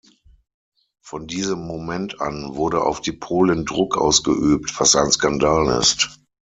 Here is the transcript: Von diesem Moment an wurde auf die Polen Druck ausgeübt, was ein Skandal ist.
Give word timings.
Von 1.05 1.27
diesem 1.27 1.59
Moment 1.59 2.21
an 2.21 2.55
wurde 2.55 2.83
auf 2.85 3.01
die 3.01 3.11
Polen 3.11 3.65
Druck 3.67 3.95
ausgeübt, 3.97 4.73
was 4.79 4.95
ein 4.95 5.11
Skandal 5.11 5.79
ist. 5.79 6.09